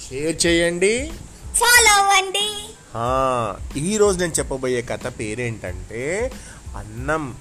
[0.08, 1.12] Share చేయండి.
[1.54, 3.80] Follow అవ్వండి.
[3.80, 6.32] ఈరోజు నేను చెప్పబోయే కథ పేరేంటంటే
[6.76, 7.36] అన్నం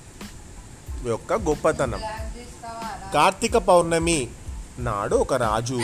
[1.05, 2.02] యొక్క గొప్పతనం.
[3.13, 4.27] కార్తీక పౌర్ణమి
[4.80, 5.81] నాడు ఒక రాజు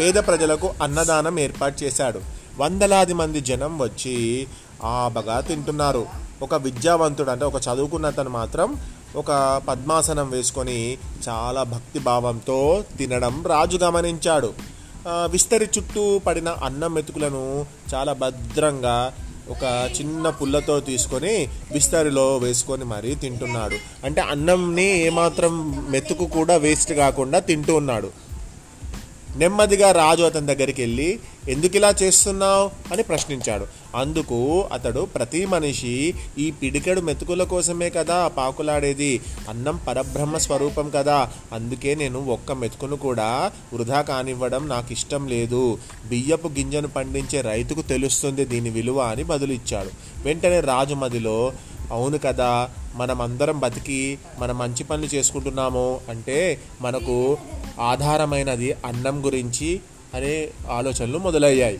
[0.00, 2.20] పేద ప్రజలకు అన్నదానం ఏర్పాటు చేశాడు.
[2.56, 4.46] వందలాది మంది జనం వచ్చి
[4.84, 6.06] ఆ బగా తింటున్నారు.
[6.42, 8.80] ఒక విద్యావంతుడు అంటే ఒక చదువుకున్న అతను మాత్రం
[9.16, 14.54] ఒక పద్మాసనం వేసుకొని చాలా భక్తి భావంతో తినడం రాజు గమనించాడు.
[15.06, 19.12] విస్తరి చుట్టూ పడిన అన్నం మెతుకులను చాలా భద్రంగా
[19.50, 23.74] ఒక చిన్న పుల్లతో తీసుకొని విస్తరిలో వేసుకొని మరీ తింటున్నాడు.
[24.04, 25.54] అంటే అన్నంని ఏమాత్రం
[25.90, 28.10] మెతుకు కూడా వేస్ట్ కాకుండా తింటూ ఉన్నాడు.
[29.36, 31.18] నెమ్మదిగా రాజు అతని దగ్గరికి వెళ్ళి
[31.50, 33.66] ఎందుకు ఇలా చేస్తున్నావు అని ప్రశ్నించాడు.
[33.96, 39.20] అందుకు అతడు ప్రతి మనిషి ఈ పిడికెడు మెతుకుల కోసమే కదా పాకులాడేది.
[39.48, 41.32] అన్నం పరబ్రహ్మ స్వరూపం కదా.
[41.52, 45.78] అందుకే నేను ఒక్క మెతుకును కూడా వృధా కానివ్వడం నాకు ఇష్టం లేదు.
[46.08, 49.90] బియ్యపు గింజను పండించే రైతుకు తెలుస్తుంది దీని విలువ అని బదులిచ్చాడు.
[50.24, 51.52] వెంటనే రాజు మదిలో
[51.92, 56.00] అవును కదా మనం అందరం బతికి మన మంచి పనులు చేసుకుంటున్నాము.
[56.08, 57.38] అంటే మనకు
[57.80, 59.80] ఆధారమైనది అన్నం గురించి
[60.14, 61.78] అనే ఆలోచనలు మొదలయ్యాయి.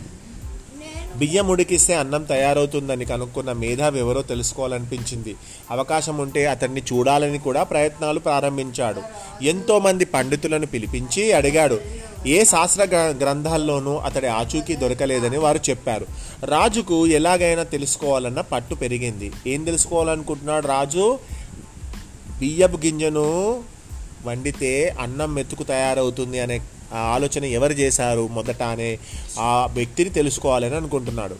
[1.17, 5.35] బియ్యం ఉడికిస్తే అన్నం తయారవుతుందని కనుక్కున్న మేధావి ఎవరో తెలుసుకోవాలనిపించింది.
[5.71, 9.01] అవకాశం ఉంటే అతన్ని చూడాలని కూడా ప్రయత్నాలు ప్రారంభించాడు.
[9.43, 11.79] ఎంతోమంది పండితులను పిలిపించి అడిగాడు
[12.27, 16.05] ఏ శాస్త్ర గ్రంథాల్లోనూ అతడి ఆచూకీ దొరకలేదని వారు చెప్పారు.
[16.45, 19.31] రాజుకు ఎలాగైనా తెలుసుకోవాలన్న పట్టు పెరిగింది.
[19.47, 21.19] ఏం తెలుసుకోవాలనుకుంటున్నాడు రాజు?
[22.39, 23.63] బియ్యపు గింజను
[24.25, 26.61] వండితే అన్నం మెతుకు తయారవుతుంది అనే
[26.93, 28.99] ఆలోచన ఎవరు చేశారు మొదట అనే
[29.39, 31.35] ఆ వ్యక్తిని తెలుసుకోవాలని అనుకుంటున్నాడు.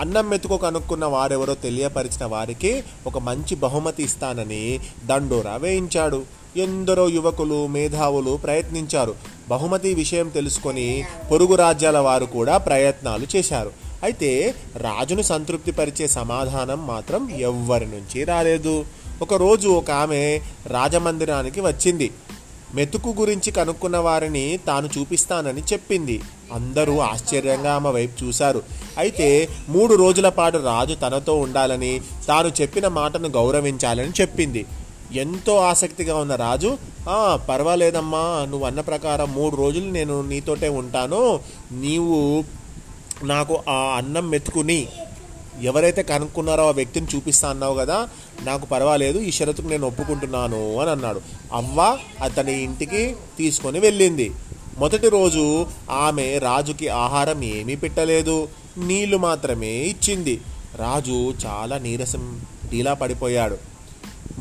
[0.00, 6.22] అన్నం మెతుకు కనుక్కున్న వారెవరో తెలియపరిచిన వారికి ఒక మంచి బహుమతి ఇస్తానని దండోరా వేయించాడు.
[6.56, 9.14] ఎందరో యువకులు మేధావులు ప్రయత్నించారు.
[9.48, 13.72] బహుమతి విషయం తెలుసుకొని పొరుగు రాజ్యాల వారు కూడా ప్రయత్నాలు చేశారు.
[14.02, 18.84] అయితే రాజును సంతృప్తిపరిచే సమాధానం మాత్రం ఎవ్వరి నుంచి రాలేదు.
[19.22, 22.10] ఒకరోజు ఒక ఆమె రాజమందిరానికి వచ్చింది.
[22.76, 26.16] మెతుకు గురించి కనుక్కున్న వారిని తాను చూపిస్తానని చెప్పింది.
[26.52, 28.62] అందరూ ఆశ్చర్యంగా ఆమె వైపు చూశారు.
[28.98, 34.62] అయితే మూడు రోజుల పాటు రాజు తనతో ఉండాలని తాను చెప్పిన మాటను గౌరవించాలని చెప్పింది.
[35.12, 36.78] ఎంతో ఆసక్తిగా ఉన్న రాజు
[37.08, 41.40] "ఆ, పర్వాలేదమ్మా నువ్వు అన్న ప్రకారం మూడు రోజులు నేను నీతోటే ఉంటాను.
[41.72, 42.44] నీవు
[43.24, 44.80] నాకు ఆ అన్నం మెతుకుని
[45.62, 48.08] ఎవరైతే కనుక్కున్నారో ఆ వ్యక్తిని చూపిస్తా అన్నావు కదా
[48.42, 51.20] నాకు పర్వాలేదు ఈ షరతుకు నేను ఒప్పుకుంటున్నాను అని అన్నాడు.
[51.52, 54.32] అవ్వ అతని ఇంటికి తీసుకొని వెళ్ళింది.
[54.78, 60.40] మొదటి రోజు ఆమె రాజుకి ఆహారం ఏమీ పెట్టలేదు నీళ్ళు మాత్రమే ఇచ్చింది.
[60.74, 62.40] రాజు చాలా నీరసం
[62.70, 63.58] ఢీలా పడిపోయాడు.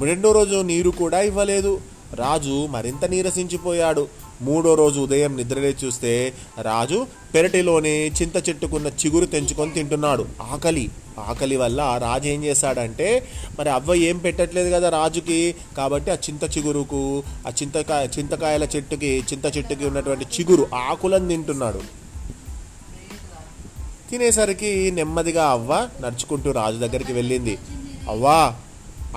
[0.03, 1.81] రెండో రోజు నీరు కూడా ఇవ్వలేదు.
[2.13, 4.07] రాజు మరింత నీరసించిపోయాడు.
[4.41, 10.25] మూడో రోజు ఉదయం నిద్రలే చూస్తే రాజు పెరటిలోని చింత చెట్టుకున్న చిగురు తెంచుకొని తింటున్నాడు.
[10.41, 10.90] ఆకలి.
[11.19, 13.28] ఆకలి వల్ల రాజు ఏం చేశాడంటే
[13.59, 15.56] మరి అవ్వ ఏం పెట్టట్లేదు కదా రాజుకి?
[15.78, 21.81] కాబట్టి ఆ చింత చిగురుకు ఆ చింతకాయ చింతకాయల చెట్టుకి చింత చెట్టుకి ఉన్నటువంటి చిగురు ఆకులను తింటున్నాడు.
[24.12, 27.57] తినేసరికి నెమ్మదిగా అవ్వ నడుచుకుంటూ రాజు దగ్గరికి వెళ్ళింది.
[28.09, 28.56] అవ్వా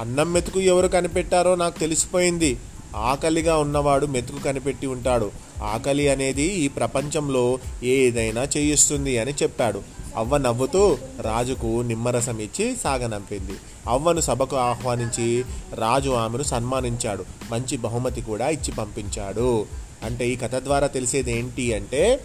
[0.00, 2.56] అన్నం మెతుకు ఎవరు కనిపెట్టారో నాకు తెలిసిపోయింది.
[2.96, 5.30] ఆకలిగా ఉన్నవాడు మెతుకు కనిపెట్టి ఉంటాడు.
[5.62, 9.82] ఆకలి అనేది ఈ ప్రపంచంలో ఏదైనా చేయిస్తుంది అని చెప్పాడు.
[10.16, 13.52] అవ్వ నవ్వుతూ రాజుకు నిమ్మరసం ఇచ్చి సాగనంపింది.
[13.86, 15.44] అవ్వను సభకు ఆహ్వానించి
[15.74, 17.24] రాజు ఆమెను సన్మానించాడు.
[17.50, 19.66] మంచి బహుమతి కూడా ఇచ్చి పంపించాడు.
[20.04, 22.20] అంటే ఈ కథ ద్వారా తెలిసేది ఏంటి అంటే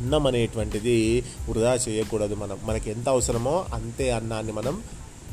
[0.00, 2.58] అన్నం అనేటువంటిది వృధా చేయకూడదు మనం.
[2.62, 4.82] మనకి ఎంత అవసరమో అంతే అన్నాన్ని మనం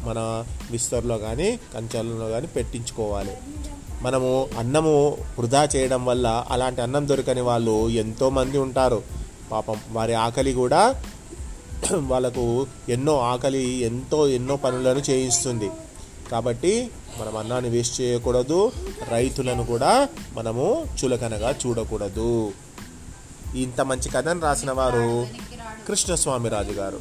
[0.05, 3.31] మన విస్తర్లో కానీ కంచాలలో కానీ పెట్టించుకోవాలి.
[4.03, 9.01] మనము అన్నము వృధా చేయడం వల్ల అలాంటి అన్నం దొరకని వాళ్ళు ఎంతోమంది ఉంటారు.
[9.51, 10.95] పాపం వారి ఆకలి కూడా
[11.93, 15.69] వాళ్ళకు ఎన్నో ఆకలి ఎంతో ఎన్నో పనులను చేయిస్తుంది.
[16.31, 16.89] కాబట్టి
[17.19, 18.71] మనం అన్నాన్ని వేస్ట్ చేయకూడదు.
[19.09, 22.53] రైతులను కూడా మనము చులకనగా చూడకూడదు.
[23.55, 25.27] ఇంత మంచి కథను రాసిన వారు
[25.87, 26.99] కృష్ణస్వామి రాజు గారు